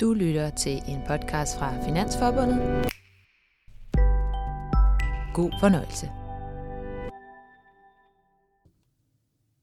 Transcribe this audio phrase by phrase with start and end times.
[0.00, 2.58] Du lytter til en podcast fra Finansforbundet.
[5.34, 6.10] God fornøjelse.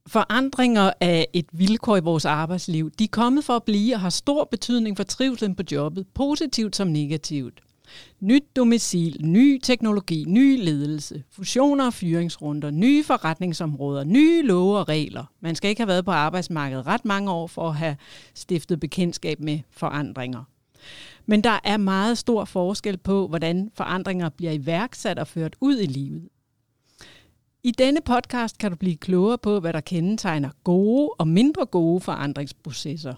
[0.08, 2.92] Forandringer af et vilkår i vores arbejdsliv.
[2.92, 6.76] De er kommet for at blive og har stor betydning for trivselen på jobbet, positivt
[6.76, 7.65] som negativt.
[8.20, 15.24] Nyt domicil, ny teknologi, ny ledelse, fusioner og fyringsrunder, nye forretningsområder, nye love og regler.
[15.40, 17.96] Man skal ikke have været på arbejdsmarkedet ret mange år for at have
[18.34, 20.44] stiftet bekendtskab med forandringer.
[21.26, 25.86] Men der er meget stor forskel på, hvordan forandringer bliver iværksat og ført ud i
[25.86, 26.30] livet.
[27.64, 32.02] I denne podcast kan du blive klogere på, hvad der kendetegner gode og mindre gode
[32.02, 33.14] forandringsprocesser.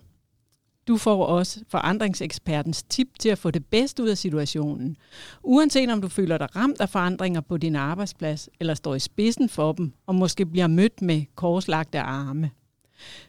[0.88, 4.98] Du får også forandringsekspertens tip til at få det bedste ud af situationen.
[5.44, 9.50] Uanset om du føler dig ramt af forandringer på din arbejdsplads, eller står i spidsen
[9.50, 12.52] for dem, og måske bliver mødt med korslagte arme.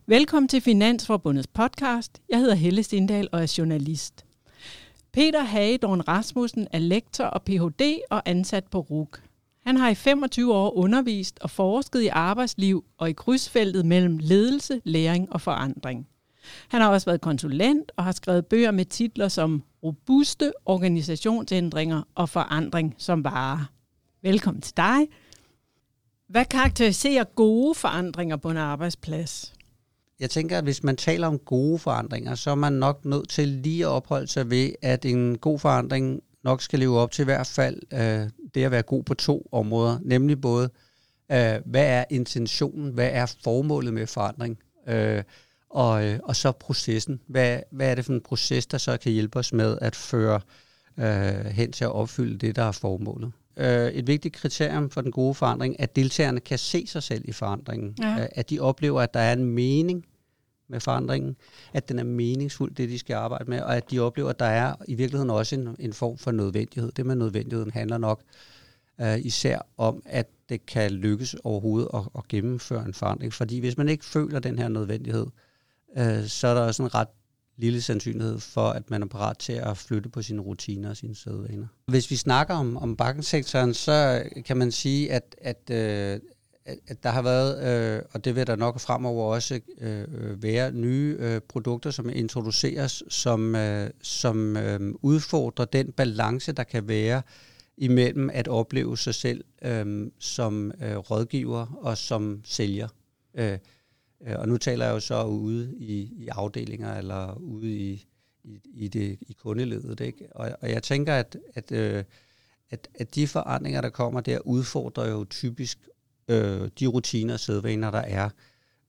[0.07, 2.21] Velkommen til Finansforbundets podcast.
[2.29, 4.25] Jeg hedder Helle Stindal og er journalist.
[5.13, 7.99] Peter Hagedorn Rasmussen er lektor og Ph.D.
[8.11, 9.11] og ansat på RUG.
[9.67, 14.81] Han har i 25 år undervist og forsket i arbejdsliv og i krydsfeltet mellem ledelse,
[14.85, 16.09] læring og forandring.
[16.69, 22.29] Han har også været konsulent og har skrevet bøger med titler som Robuste organisationsændringer og
[22.29, 23.67] forandring som vare.
[24.23, 25.09] Velkommen til dig.
[26.29, 29.55] Hvad karakteriserer gode forandringer på en arbejdsplads?
[30.21, 33.49] Jeg tænker, at hvis man taler om gode forandringer, så er man nok nødt til
[33.49, 37.25] lige at opholde sig ved, at en god forandring nok skal leve op til i
[37.25, 40.71] hvert fald øh, det at være god på to områder, nemlig både,
[41.33, 45.23] øh, hvad er intentionen, hvad er formålet med forandring, øh,
[45.71, 47.21] og, øh, og så processen.
[47.27, 50.41] Hvad, hvad er det for en proces, der så kan hjælpe os med at føre
[50.99, 53.33] øh, hen til at opfylde det, der er formålet?
[53.57, 57.29] Øh, et vigtigt kriterium for den gode forandring er, at deltagerne kan se sig selv
[57.29, 57.95] i forandringen.
[58.03, 58.21] Ja.
[58.21, 60.05] Øh, at de oplever, at der er en mening
[60.69, 61.37] med forandringen,
[61.73, 64.47] at den er meningsfuld, det de skal arbejde med, og at de oplever, at der
[64.47, 66.93] er i virkeligheden også en, en form for nødvendighed.
[66.93, 68.23] Det med nødvendigheden handler nok
[68.99, 73.33] uh, især om, at det kan lykkes overhovedet at, at gennemføre en forandring.
[73.33, 75.27] Fordi hvis man ikke føler den her nødvendighed,
[75.97, 77.09] Øh, så er der også en ret
[77.57, 81.15] lille sandsynlighed for, at man er parat til at flytte på sine rutiner og sine
[81.15, 81.67] sædvaner.
[81.87, 86.21] Hvis vi snakker om, om bankensektoren, så kan man sige, at, at, øh,
[86.89, 91.17] at der har været, øh, og det vil der nok fremover også øh, være, nye
[91.19, 97.23] øh, produkter, som introduceres, som, øh, som øh, udfordrer den balance, der kan være
[97.77, 102.89] imellem at opleve sig selv øh, som øh, rådgiver og som sælger.
[103.35, 103.59] Øh,
[104.27, 108.07] Øh, og nu taler jeg jo så ude i, i afdelinger eller ude i,
[108.45, 110.01] i, i, det, i kundeledet.
[110.01, 110.29] Ikke?
[110.35, 112.05] Og, og jeg tænker, at, at, øh,
[112.71, 115.89] at, at de forandringer, der kommer der, udfordrer jo typisk
[116.29, 118.31] øh, de rutiner og sædvaner, der er.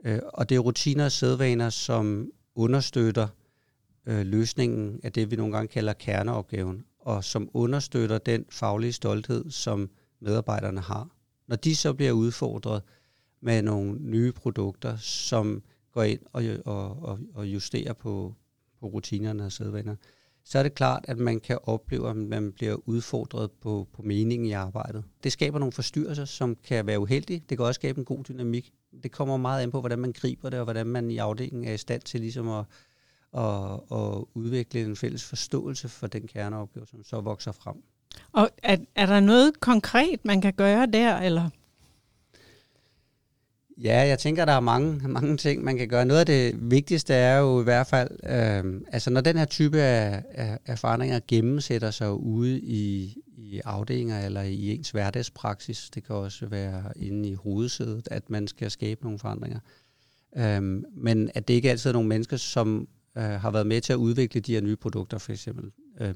[0.05, 3.27] Øh, og det er rutiner og sædvaner, som understøtter
[4.05, 9.51] øh, løsningen af det, vi nogle gange kalder kerneopgaven, og som understøtter den faglige stolthed,
[9.51, 9.89] som
[10.19, 11.09] medarbejderne har.
[11.47, 12.98] Når de så bliver udfordret, øh,
[13.41, 18.35] med nogle nye produkter, som går ind og, og, og justerer på,
[18.79, 19.95] på rutinerne og sædvaner,
[20.43, 24.45] så er det klart, at man kan opleve, at man bliver udfordret på, på meningen
[24.45, 25.03] i arbejdet.
[25.23, 27.43] Det skaber nogle forstyrrelser, som kan være uheldige.
[27.49, 28.73] Det kan også skabe en god dynamik.
[29.03, 31.73] Det kommer meget an på, hvordan man griber det, og hvordan man i afdelingen er
[31.73, 32.65] i stand til ligesom at,
[33.37, 37.75] at, at udvikle en fælles forståelse for den kerneopgave, som så vokser frem.
[38.31, 41.49] Og er, er der noget konkret, man kan gøre der, eller
[43.83, 46.05] Ja, jeg tænker, der er mange, mange ting, man kan gøre.
[46.05, 49.81] Noget af det vigtigste er jo i hvert fald, øh, altså når den her type
[49.81, 56.03] af, af, af forandringer gennemsætter sig ude i, i afdelinger eller i ens hverdagspraksis, det
[56.03, 59.59] kan også være inde i hovedsædet, at man skal skabe nogle forandringer.
[60.37, 60.61] Øh,
[60.93, 62.87] men at det ikke altid er nogle mennesker, som
[63.17, 65.71] øh, har været med til at udvikle de her nye produkter, for eksempel.
[66.01, 66.15] Øh,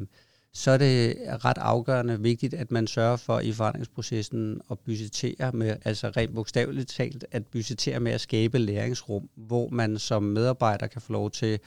[0.54, 1.16] så er det
[1.46, 6.90] ret afgørende vigtigt, at man sørger for i forandringsprocessen at budgettere med, altså rent bogstaveligt
[6.90, 11.60] talt, at budgettere med at skabe læringsrum, hvor man som medarbejder kan få lov til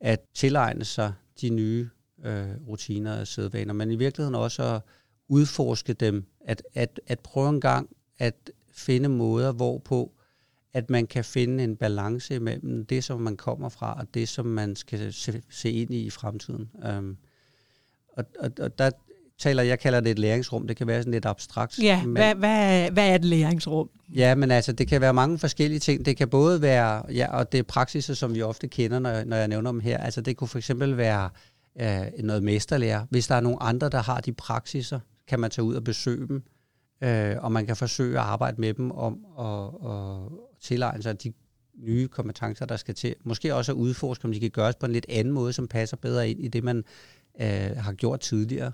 [0.00, 1.88] at tilegne sig de nye
[2.24, 4.80] øh, rutiner og sædvaner, men i virkeligheden også at
[5.28, 7.88] udforske dem, at, at, at prøve en gang
[8.18, 10.12] at finde måder, hvorpå
[10.72, 14.46] at man kan finde en balance mellem det, som man kommer fra, og det, som
[14.46, 16.70] man skal se, se ind i i fremtiden.
[16.98, 17.16] Um,
[18.18, 18.90] og, og, og der
[19.38, 20.66] taler, jeg kalder det et læringsrum.
[20.66, 21.78] Det kan være sådan lidt abstrakt.
[21.82, 23.90] Ja, men, hvad, hvad, hvad er et læringsrum?
[24.14, 26.06] Ja, men altså, det kan være mange forskellige ting.
[26.06, 29.36] Det kan både være, ja, og det er praksiser, som vi ofte kender, når, når
[29.36, 29.98] jeg nævner dem her.
[29.98, 31.30] Altså, det kunne for eksempel være
[31.80, 33.06] øh, noget mesterlærer.
[33.10, 36.26] Hvis der er nogle andre, der har de praksiser, kan man tage ud og besøge
[36.28, 36.42] dem,
[37.02, 40.32] øh, og man kan forsøge at arbejde med dem om at, at
[40.62, 41.32] tilegne sig de
[41.78, 43.14] nye kompetencer, der skal til.
[43.24, 45.96] Måske også at udforske, om de kan gøres på en lidt anden måde, som passer
[45.96, 46.84] bedre ind i det, man
[47.40, 48.72] øh, har gjort tidligere.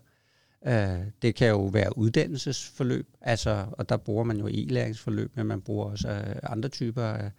[0.67, 5.61] Øh, det kan jo være uddannelsesforløb, altså, og der bruger man jo e-læringsforløb, men man
[5.61, 7.31] bruger også øh, andre typer af,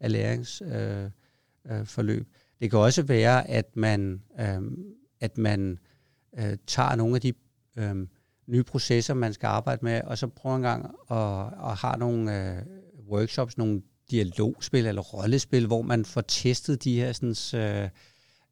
[0.00, 0.72] af læringsforløb.
[0.72, 1.10] Øh,
[1.70, 2.26] øh, forløb.
[2.60, 4.62] det kan også være, at man, øh,
[5.20, 5.78] at man
[6.38, 7.32] øh, tager nogle af de
[7.76, 8.06] øh,
[8.46, 12.52] nye processer, man skal arbejde med, og så prøver en gang at, at have nogle
[12.56, 12.62] øh,
[13.08, 17.88] workshops, nogle dialogspil eller rollespil, hvor man får testet de her sådan, øh,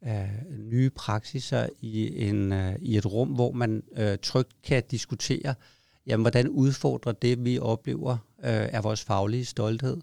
[0.06, 5.54] øh, nye praksiser i, en, øh, i et rum, hvor man øh, trygt kan diskutere,
[6.06, 8.12] jamen, hvordan udfordrer det, vi oplever,
[8.44, 9.96] øh, er vores faglige stolthed.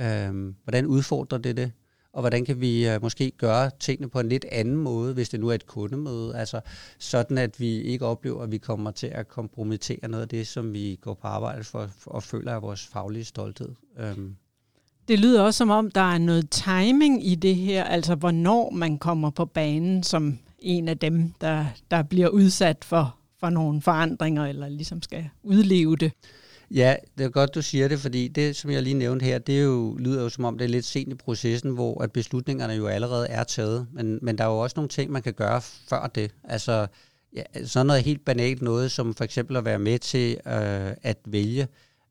[0.00, 1.72] Øh, hvordan udfordrer det det?
[2.12, 5.40] Og hvordan kan vi øh, måske gøre tingene på en lidt anden måde, hvis det
[5.40, 6.60] nu er et kundemøde, altså
[6.98, 10.72] sådan, at vi ikke oplever, at vi kommer til at kompromittere noget af det, som
[10.72, 13.74] vi går på arbejde for, for og føler er vores faglige stolthed.
[13.98, 14.18] Øh.
[15.08, 18.98] Det lyder også som om, der er noget timing i det her, altså hvornår man
[18.98, 24.46] kommer på banen som en af dem, der, der bliver udsat for, for nogle forandringer,
[24.46, 26.12] eller ligesom skal udleve det.
[26.70, 29.58] Ja, det er godt, du siger det, fordi det, som jeg lige nævnte her, det
[29.58, 32.72] er jo, lyder jo som om, det er lidt sent i processen, hvor at beslutningerne
[32.72, 33.86] jo allerede er taget.
[33.92, 36.30] Men, men der er jo også nogle ting, man kan gøre før det.
[36.44, 36.86] Altså,
[37.36, 41.18] ja, sådan noget helt banalt noget, som for eksempel at være med til øh, at
[41.26, 41.68] vælge,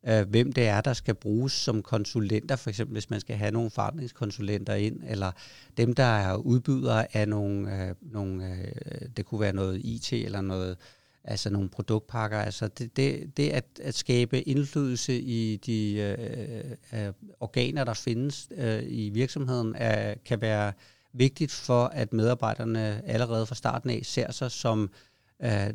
[0.08, 3.52] øh, hvem det er, der skal bruges som konsulenter, for eksempel hvis man skal have
[3.52, 5.32] nogle forandringskonsulenter ind, eller
[5.78, 10.42] dem, der er udbydere af nogle, øh, nogle øh, det kunne være noget IT eller
[10.42, 10.78] noget,
[11.24, 12.40] altså nogle produktpakker.
[12.40, 18.48] Altså det, det, det at, at skabe indflydelse i de øh, øh, organer, der findes
[18.52, 20.74] øh, i virksomheden, er, kan være
[21.14, 24.90] vigtigt for, at medarbejderne allerede fra starten af ser sig som øh,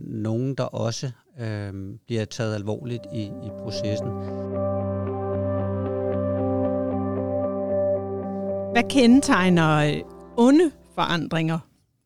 [0.00, 1.10] nogen, der også
[1.40, 1.72] øh,
[2.06, 4.08] bliver taget alvorligt i, i processen.
[8.72, 10.00] Hvad kendetegner
[10.36, 11.58] onde forandringer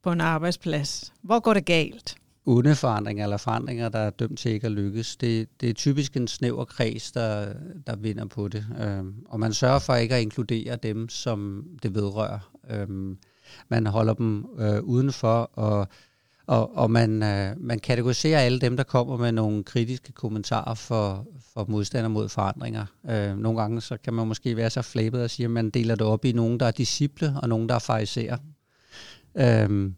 [0.03, 1.12] på en arbejdsplads?
[1.23, 2.17] Hvor går det galt?
[2.47, 6.17] Onde forandringer eller forandringer, der er dømt til ikke at lykkes, det, det er typisk
[6.17, 7.52] en snæver kreds, der,
[7.87, 8.67] der vinder på det.
[8.81, 12.38] Øhm, og man sørger for ikke at inkludere dem, som det vedrører.
[12.70, 13.19] Øhm,
[13.69, 15.88] man holder dem øh, udenfor, og
[16.46, 21.26] og, og man, øh, man kategoriserer alle dem, der kommer med nogle kritiske kommentarer for,
[21.54, 22.87] for modstander mod forandringer.
[23.10, 25.94] Øh, nogle gange så kan man måske være så flæbet og sige, at man deler
[25.94, 28.37] det op i nogen, der er disciple, og nogen, der er fariserer.
[29.37, 29.90] Øh,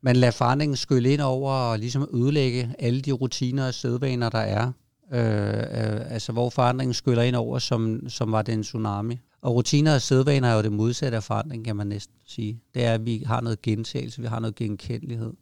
[0.00, 4.38] man lader forandringen skylle ind over og ligesom ødelægge alle de rutiner og sædvaner, der
[4.38, 4.72] er.
[5.12, 9.18] Øh, øh, altså hvor forandringen skyller ind over, som, som var det en tsunami.
[9.42, 12.60] Og rutiner og sædvaner er jo det modsatte af forandring, kan man næsten sige.
[12.74, 15.32] Det er, at vi har noget gentagelse, vi har noget genkendelighed.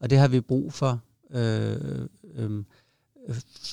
[0.00, 1.00] Og det har vi brug for,
[1.30, 2.06] øh,
[2.36, 2.64] øh,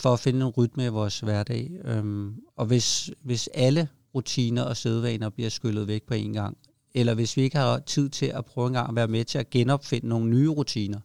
[0.01, 1.71] for at finde en rytme i vores hverdag.
[1.83, 6.57] Øh, og hvis, hvis alle rutiner og sædvaner bliver skyllet væk på en gang,
[6.94, 9.38] eller hvis vi ikke har tid til at prøve en gang at være med til
[9.38, 11.00] at genopfinde nogle nye rutiner,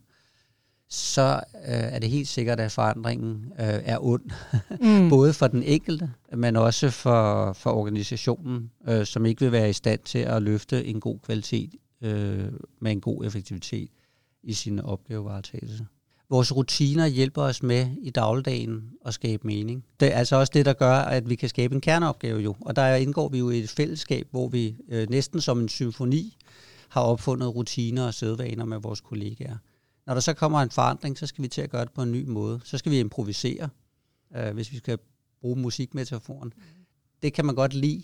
[0.89, 4.23] så øh, er det helt sikkert, at forandringen øh, er ond.
[4.81, 5.09] Mm.
[5.17, 9.73] Både for den enkelte, men også for, for organisationen, øh, som ikke vil være i
[9.73, 11.71] stand til at løfte en god kvalitet
[12.03, 13.89] øh, med en god effektivitet
[14.43, 15.87] i sin opgavevaretagelse.
[16.31, 19.85] Vores rutiner hjælper os med i dagligdagen at skabe mening.
[20.01, 22.57] Det er altså også det, der gør, at vi kan skabe en kerneopgave jo.
[22.61, 26.37] Og der indgår vi jo i et fællesskab, hvor vi øh, næsten som en symfoni
[26.89, 29.57] har opfundet rutiner og sædvaner med vores kollegaer.
[30.07, 32.13] Når der så kommer en forandring, så skal vi til at gøre det på en
[32.13, 32.61] ny måde.
[32.65, 33.69] Så skal vi improvisere,
[34.37, 34.99] øh, hvis vi skal
[35.41, 36.53] bruge musikmetaforen.
[37.23, 38.03] Det kan man godt lide,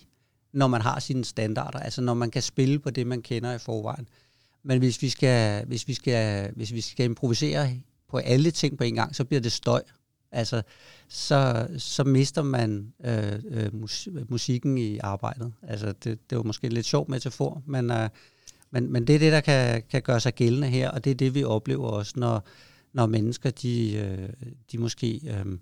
[0.52, 3.58] når man har sine standarder, altså når man kan spille på det, man kender i
[3.58, 4.08] forvejen.
[4.68, 7.70] Men hvis vi skal, hvis vi skal, hvis vi skal improvisere
[8.08, 9.82] på alle ting på en gang, så bliver det støj.
[10.32, 10.62] Altså,
[11.08, 13.70] så, så mister man øh, øh,
[14.30, 15.52] musikken i arbejdet.
[15.62, 18.08] Altså, det, det er måske en lidt sjov metafor, men, øh,
[18.70, 21.14] men, men det er det, der kan, kan gøre sig gældende her, og det er
[21.14, 22.44] det, vi oplever også, når,
[22.92, 24.28] når mennesker, de, øh,
[24.72, 25.52] de måske øh,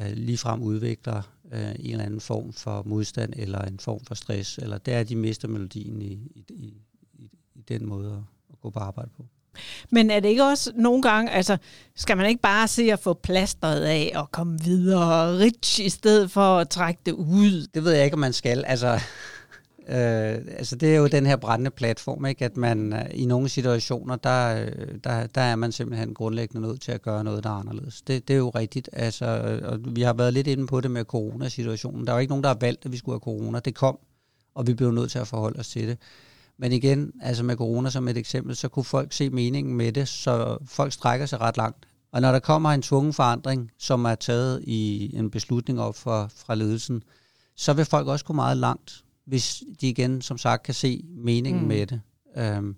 [0.00, 4.58] øh ligefrem udvikler øh, en eller anden form for modstand, eller en form for stress,
[4.58, 6.12] eller der er de mister melodien i,
[6.48, 6.74] i,
[7.54, 9.24] i den måde at gå på arbejde på.
[9.90, 11.56] Men er det ikke også nogle gange, altså
[11.96, 16.30] skal man ikke bare se at få plasteret af og komme videre rich i stedet
[16.30, 17.66] for at trække det ud?
[17.74, 18.64] Det ved jeg ikke, om man skal.
[18.66, 18.92] Altså,
[19.88, 22.44] øh, altså det er jo den her brændende platform, ikke?
[22.44, 24.70] at man øh, i nogle situationer, der,
[25.04, 28.02] der, der er man simpelthen grundlæggende nødt til at gøre noget, der er anderledes.
[28.02, 28.90] Det, det er jo rigtigt.
[28.92, 32.06] Altså, og vi har været lidt inde på det med coronasituationen.
[32.06, 33.60] Der er jo ikke nogen, der har valgt, at vi skulle have corona.
[33.60, 33.98] Det kom,
[34.54, 35.98] og vi blev nødt til at forholde os til det.
[36.60, 40.08] Men igen, altså med corona som et eksempel, så kunne folk se meningen med det,
[40.08, 41.86] så folk strækker sig ret langt.
[42.12, 46.28] Og når der kommer en tvungen forandring, som er taget i en beslutning op fra,
[46.36, 47.02] fra ledelsen,
[47.56, 49.04] så vil folk også gå meget langt.
[49.26, 51.68] hvis de igen, som sagt, kan se meningen Mm.
[51.68, 52.00] med det.
[52.36, 52.76] Øhm,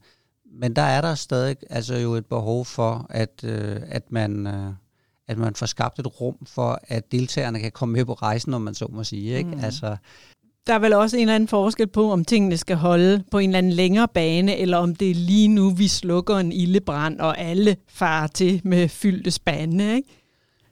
[0.61, 4.73] men der er der stadig altså jo et behov for, at, øh, at, man, øh,
[5.29, 8.63] at man får skabt et rum for, at deltagerne kan komme med på rejsen, om
[8.63, 9.37] man så må sige.
[9.39, 9.51] Ikke?
[9.51, 9.65] Mm.
[9.65, 9.97] Altså,
[10.67, 13.51] der er vel også en eller anden forskel på, om tingene skal holde på en
[13.51, 17.39] eller anden længere bane, eller om det er lige nu, vi slukker en ildebrand, og
[17.41, 20.09] alle farer til med fyldte spande, ikke?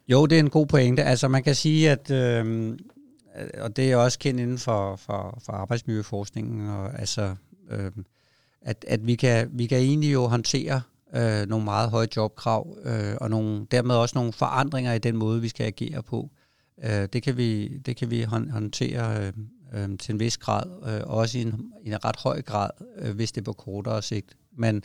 [0.09, 1.03] Jo, det er en god pointe.
[1.03, 2.73] Altså man kan sige, at, øh,
[3.61, 7.35] og det er også kendt inden for, for, for arbejdsmiljøforskningen, og, altså,
[7.71, 7.91] øh,
[8.63, 10.81] at, at vi, kan, vi kan egentlig jo håndtere
[11.17, 15.41] øh, nogle meget høje jobkrav, øh, og nogle, dermed også nogle forandringer i den måde,
[15.41, 16.31] vi skal agere på.
[16.85, 19.33] Øh, det, kan vi, det kan vi håndtere øh,
[19.73, 23.15] øh, til en vis grad, øh, også i en, i en ret høj grad, øh,
[23.15, 24.37] hvis det er på kortere sigt.
[24.57, 24.83] Men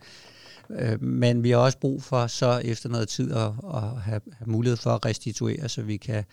[0.70, 4.46] Øh, men vi har også brug for så efter noget tid at, at have, have
[4.46, 6.24] mulighed for at restituere, så vi kan,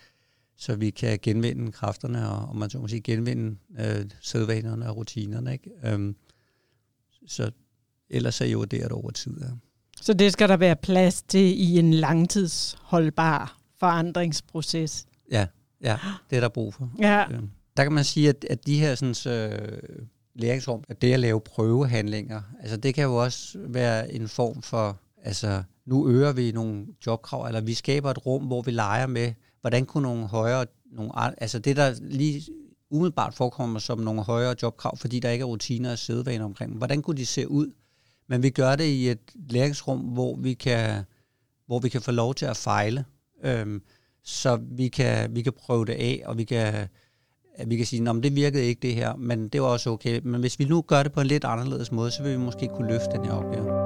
[0.57, 4.97] så vi kan genvinde kræfterne, og om man så må sige, genvinde øh, sædvanerne og
[4.97, 5.53] rutinerne.
[5.53, 5.69] Ikke?
[5.85, 6.15] Øhm,
[7.27, 7.51] så
[8.09, 9.41] ellers er jo det over tid.
[9.41, 9.47] Ja.
[10.01, 15.05] Så det skal der være plads til i en langtidsholdbar forandringsproces.
[15.31, 15.47] ja,
[15.81, 16.91] ja, det er der brug for.
[16.99, 19.79] Ja, Øhm, der kan man sige, at, at de her sådan, øh,
[20.35, 24.99] læringsrum, at det at lave prøvehandlinger, altså det kan jo også være en form for,
[25.23, 29.33] altså nu øger vi nogle jobkrav, eller vi skaber et rum, hvor vi leger med,
[29.61, 32.43] hvordan kunne nogle højere, nogle, altså det der lige
[32.89, 36.77] umiddelbart forekommer som nogle højere jobkrav, fordi der ikke er rutiner og sædvaner omkring.
[36.77, 37.71] Hvordan kunne de se ud?
[38.27, 41.03] Men vi gør det i et læringsrum, hvor vi kan,
[41.65, 43.05] hvor vi kan få lov til at fejle.
[43.43, 43.81] Øhm,
[44.23, 46.87] så vi kan, vi kan prøve det af, og vi kan,
[47.55, 50.19] at vi kan sige, at det virkede ikke det her, men det var også okay.
[50.23, 52.67] Men hvis vi nu gør det på en lidt anderledes måde, så vil vi måske
[52.67, 53.83] kunne løfte den her opgave.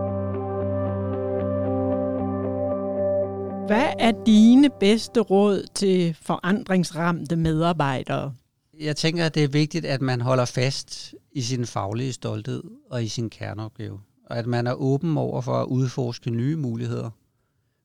[3.68, 8.34] hvad er dine bedste råd til forandringsramte medarbejdere?
[8.80, 13.04] Jeg tænker, at det er vigtigt, at man holder fast i sin faglige stolthed og
[13.04, 14.00] i sin kerneopgave.
[14.30, 17.10] Og at man er åben over for at udforske nye muligheder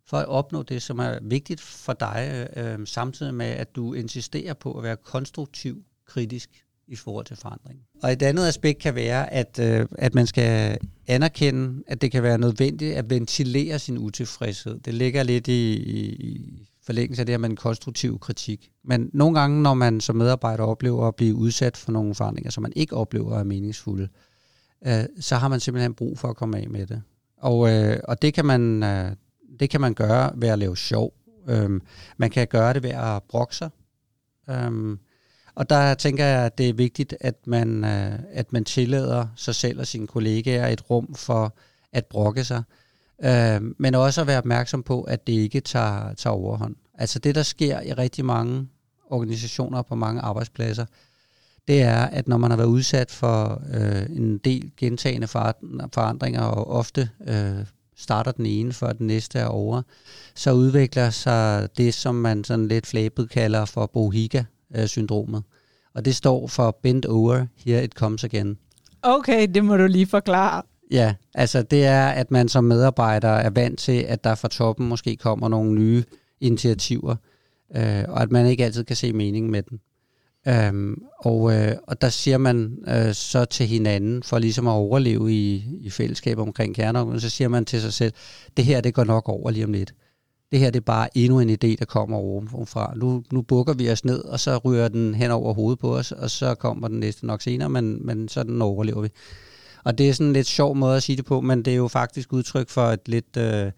[0.07, 3.95] for at opnå det, som er vigtigt for dig, øh, øh, samtidig med, at du
[3.95, 7.81] insisterer på at være konstruktiv, kritisk i forhold til forandring.
[8.03, 12.23] Og et andet aspekt kan være, at, øh, at man skal anerkende, at det kan
[12.23, 14.79] være nødvendigt at ventilere sin utilfredshed.
[14.79, 18.71] Det ligger lidt i, i, i forlængelse af det her med en konstruktiv kritik.
[18.85, 22.63] Men nogle gange, når man som medarbejder oplever at blive udsat for nogle forandringer, som
[22.63, 24.09] man ikke oplever er meningsfulde,
[24.87, 27.03] øh, så har man simpelthen brug for at komme af med det.
[27.37, 29.13] Og, øh, og det, kan man, øh,
[29.61, 31.13] det kan man gøre ved at lave sjov.
[31.49, 31.83] Øhm,
[32.17, 33.71] man kan gøre det ved at brokke sig.
[34.51, 34.99] Øhm,
[35.55, 39.55] og der tænker jeg, at det er vigtigt, at man, øh, at man tillader sig
[39.55, 41.57] selv og sine kollegaer et rum for
[41.93, 42.63] at brokke sig.
[43.25, 46.77] Øhm, men også at være opmærksom på, at det ikke tager, tager overhånd.
[46.95, 48.69] Altså det, der sker i rigtig mange
[49.11, 50.87] organisationer og på mange arbejdspladser,
[51.69, 56.71] det er, at når man har været udsat for øh, en del gentagende forandringer, og
[56.71, 57.67] ofte øh,
[58.03, 59.83] starter den ene, før den næste er over,
[60.35, 65.43] så udvikler sig det, som man sådan lidt flabet kalder for Bohiga-syndromet.
[65.95, 68.59] Og det står for Bend Over, Here It Comes Again.
[69.03, 70.63] Okay, det må du lige forklare.
[70.91, 74.89] Ja, altså det er, at man som medarbejder er vant til, at der fra toppen
[74.89, 76.05] måske kommer nogle nye
[76.41, 77.17] initiativer,
[77.77, 79.81] øh, og at man ikke altid kan se mening med den.
[80.49, 85.33] Øhm, og, øh, og der siger man øh, så til hinanden, for ligesom at overleve
[85.33, 88.13] i, i fællesskab omkring kerneopgaven, så siger man til sig selv,
[88.57, 89.95] det her det går nok over lige om lidt.
[90.53, 92.93] Det her det er bare endnu en idé, der kommer ovenfra.
[92.97, 96.13] Nu, nu bukker vi os ned, og så ryger den hen over hovedet på os,
[96.13, 99.09] og så kommer den næste nok senere, men, men sådan overlever vi.
[99.85, 101.77] Og det er sådan en lidt sjov måde at sige det på, men det er
[101.77, 103.73] jo faktisk udtryk for et lidt, øh,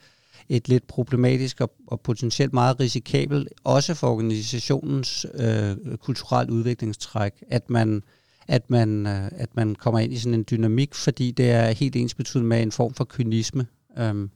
[0.48, 7.70] et lidt problematisk og, og potentielt meget risikabelt, også for organisationens øh, kulturelt udviklingstræk, at
[7.70, 8.02] man,
[8.48, 11.96] at, man, øh, at man kommer ind i sådan en dynamik, fordi det er helt
[11.96, 13.66] ens betydende med en form for kynisme,
[13.98, 14.28] øh,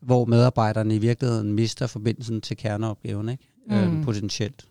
[0.00, 3.44] hvor medarbejderne i virkeligheden mister forbindelsen til kerneopgaven, ikke?
[3.70, 4.04] Øh, Mm.
[4.04, 4.66] potentielt.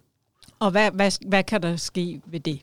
[0.60, 2.60] Og hvad, hvad, hvad kan der ske ved det?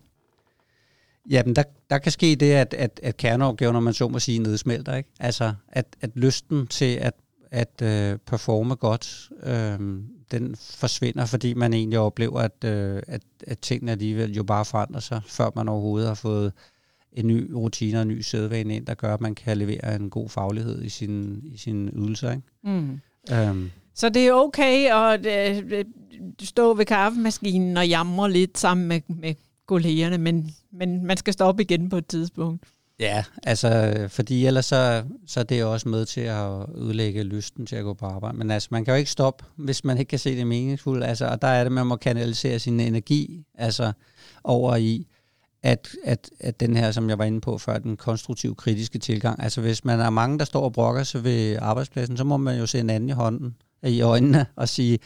[1.30, 4.38] Jamen, der, der kan ske det, at, at, at kerneopgaven, når man så må sige,
[4.38, 4.94] nedsmelter.
[4.96, 5.10] Ikke?
[5.20, 7.12] Altså, at, at lysten til at,
[7.50, 10.00] at øh, performe godt, øh,
[10.30, 15.00] den forsvinder, fordi man egentlig oplever, at, øh, at, at tingene alligevel jo bare forandrer
[15.00, 16.52] sig, før man overhovedet har fået
[17.12, 20.10] en ny rutine og en ny sædvane ind, der gør, at man kan levere en
[20.10, 22.30] god faglighed i sin, i sin ydelser.
[22.30, 22.42] Ikke?
[22.64, 23.00] Mm.
[23.32, 25.84] Øhm, Så det er okay at øh,
[26.42, 29.34] stå ved kaffemaskinen og jamre lidt sammen med, med
[29.66, 32.66] kollegerne, men, men man skal stoppe igen på et tidspunkt.
[33.00, 37.76] Ja, altså, fordi ellers så, så er det også med til at udlægge lysten til
[37.76, 38.38] at gå på arbejde.
[38.38, 41.04] Men altså, man kan jo ikke stoppe, hvis man ikke kan se det meningsfuldt.
[41.04, 43.92] Altså, og der er det, man må kanalisere sin energi altså,
[44.44, 45.06] over i
[45.62, 49.42] at, at, at den her, som jeg var inde på før, den konstruktiv kritiske tilgang,
[49.42, 52.58] altså hvis man er mange, der står og brokker sig ved arbejdspladsen, så må man
[52.58, 54.98] jo se en anden i hånden, i øjnene og sige,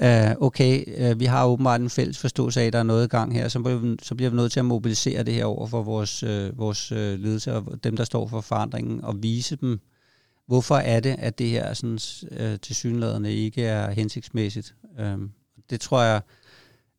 [0.00, 3.08] uh, okay, uh, vi har åbenbart en fælles forståelse af, at der er noget i
[3.08, 5.66] gang her, så bliver, vi, så bliver vi nødt til at mobilisere det her over
[5.66, 9.80] for vores, uh, vores uh, ledelse og dem, der står for forandringen, og vise dem,
[10.46, 14.74] hvorfor er det, at det her sådan, uh, tilsyneladende ikke er hensigtsmæssigt.
[14.98, 15.28] Uh,
[15.70, 16.20] det tror jeg,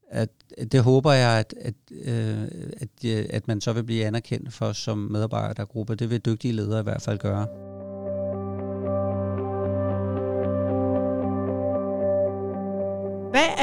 [0.07, 0.29] at
[0.71, 2.43] det håber jeg, at, at, øh,
[2.77, 5.95] at, at man så vil blive anerkendt for som medarbejdergruppe.
[5.95, 7.47] Det vil dygtige ledere i hvert fald gøre.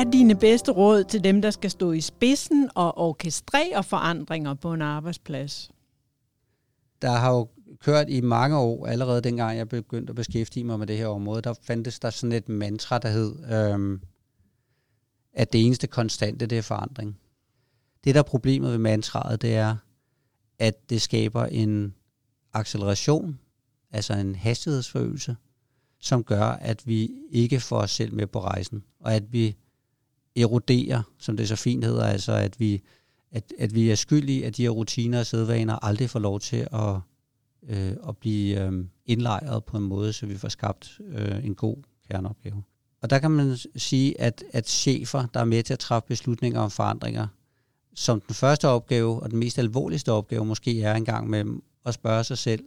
[0.02, 4.72] Er dine bedste råd til dem, der skal stå i spidsen og orkestrere forandringer på
[4.72, 5.70] en arbejdsplads?
[7.02, 7.48] Der har jo
[7.80, 11.42] kørt i mange år, allerede dengang jeg begyndte at beskæftige mig med det her område,
[11.42, 14.00] der fandtes der sådan et mantra, der hed, øhm,
[15.32, 17.18] at det eneste konstante, det er forandring.
[18.04, 19.76] Det, der er problemet ved mantraet, det er,
[20.58, 21.94] at det skaber en
[22.52, 23.38] acceleration,
[23.90, 25.36] altså en hastighedsforøgelse,
[25.98, 29.56] som gør, at vi ikke får os selv med på rejsen, og at vi
[30.36, 32.82] eroderer, som det så fint hedder, altså at vi,
[33.30, 36.68] at, at vi er skyldige, at de her rutiner og sædvaner aldrig får lov til
[36.72, 36.96] at,
[37.68, 41.76] øh, at blive øh, indlejret på en måde, så vi får skabt øh, en god
[42.10, 42.62] kerneopgave.
[43.02, 46.60] Og der kan man sige, at, at chefer, der er med til at træffe beslutninger
[46.60, 47.26] om forandringer,
[47.94, 51.44] som den første opgave og den mest alvorligste opgave måske er engang med
[51.86, 52.64] at spørge sig selv,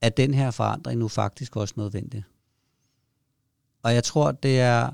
[0.00, 2.24] er den her forandring nu faktisk også nødvendig?
[3.82, 4.90] Og jeg tror, det er,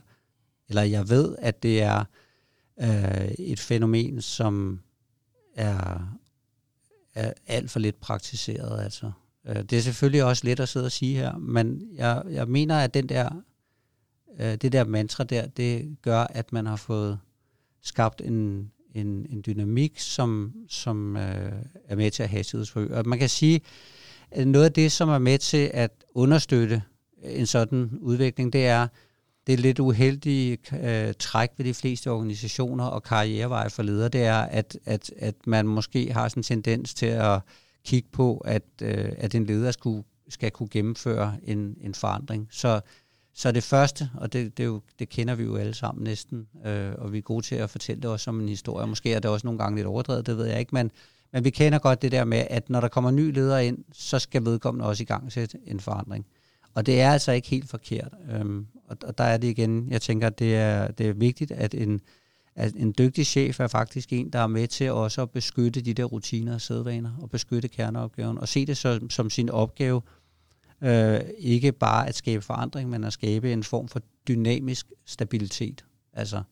[0.68, 2.04] eller jeg ved, at det er
[2.80, 4.80] øh, et fænomen, som
[5.54, 6.08] er,
[7.14, 8.84] er alt for lidt praktiseret.
[8.84, 9.12] Altså.
[9.48, 12.78] Øh, det er selvfølgelig også let at sidde og sige her, men jeg, jeg mener,
[12.78, 13.42] at den der
[14.40, 17.18] øh, det der mantra der, det gør, at man har fået
[17.82, 21.52] skabt en, en, en dynamik, som, som øh,
[21.84, 22.94] er med til at hastighedsforøge.
[22.94, 23.60] Og man kan sige,
[24.30, 26.82] at noget af det, som er med til at understøtte
[27.22, 28.88] en sådan udvikling, det er
[29.46, 34.22] det er lidt uheldige øh, træk ved de fleste organisationer og karriereveje for ledere, det
[34.22, 37.40] er, at, at, at man måske har sådan en tendens til at
[37.84, 42.48] kigge på, at, øh, at en leder skulle, skal kunne gennemføre en, en forandring.
[42.50, 42.80] Så
[43.38, 46.92] så det første, og det, det, jo, det kender vi jo alle sammen næsten, øh,
[46.98, 48.86] og vi er gode til at fortælle det også som en historie.
[48.86, 50.90] Måske er det også nogle gange lidt overdrevet, det ved jeg ikke, men,
[51.32, 54.18] men vi kender godt det der med, at når der kommer ny leder ind, så
[54.18, 56.26] skal vedkommende også i gang sætte en forandring.
[56.76, 58.12] Og det er altså ikke helt forkert.
[58.30, 61.50] Øhm, og, og der er det igen, jeg tænker, at det er, det er vigtigt,
[61.50, 62.00] at en,
[62.54, 65.94] at en dygtig chef er faktisk en, der er med til også at beskytte de
[65.94, 70.02] der rutiner og sædvaner, og beskytte kerneopgaven, og se det som, som sin opgave,
[70.82, 75.84] Øh, ikke bare at skabe forandring, men at skabe en form for dynamisk stabilitet.
[76.12, 76.42] Altså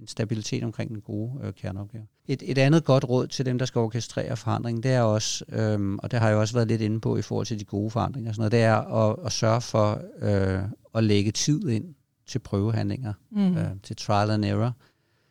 [0.00, 2.06] en stabilitet omkring den gode øh, kerneopgave.
[2.28, 5.98] Et, et andet godt råd til dem, der skal orkestrere forandring, det er også, øhm,
[5.98, 8.32] og det har jeg også været lidt inde på i forhold til de gode forandringer,
[8.32, 10.62] sådan noget, det er at, at sørge for øh,
[10.94, 11.94] at lægge tid ind
[12.26, 13.56] til prøvehandlinger, mm.
[13.56, 14.72] øh, til trial and error,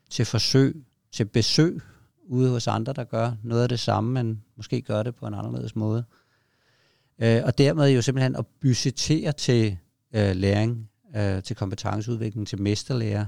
[0.09, 0.75] til forsøg,
[1.11, 1.81] til besøg
[2.27, 5.33] ude hos andre, der gør noget af det samme, men måske gør det på en
[5.33, 6.03] anderledes måde.
[7.19, 9.77] Øh, og dermed jo simpelthen at budgettere til
[10.15, 13.25] øh, læring, øh, til kompetenceudvikling, til mesterlærer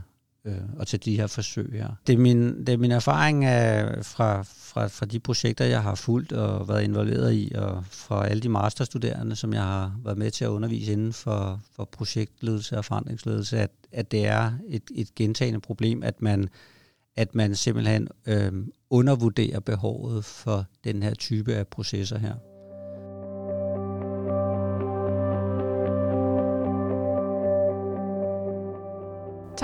[0.48, 1.90] øh, og til de her forsøg her.
[2.08, 5.96] Det er min, det er min erfaring af, fra, fra, fra de projekter, jeg har
[5.96, 10.32] fulgt og været involveret i, og fra alle de masterstuderende, som jeg har været med
[10.32, 15.16] til at undervise inden for, for projektledelse og forandringsledelse, at, at det er et, et
[15.16, 16.50] gentagende problem, at man
[17.18, 18.52] at man simpelthen øh,
[18.90, 22.34] undervurderer behovet for den her type af processer her.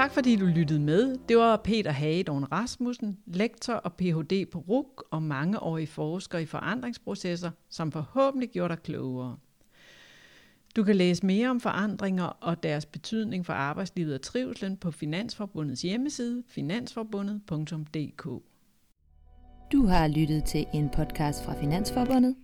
[0.04, 1.16] Tak fordi du lyttede med.
[1.30, 4.46] Det var Peter Hagedorn Rasmussen, lektor og Ph.D.
[4.52, 9.38] på RUG og mangeårig forsker i forandringsprocesser, som forhåbentlig gjorde dig klogere.
[10.76, 15.82] Du kan læse mere om forandringer og deres betydning for arbejdslivet og trivselen på Finansforbundets
[15.82, 18.24] hjemmeside finansforbundet.dk.
[19.72, 22.36] Du har lyttet til en podcast fra Finansforbundet.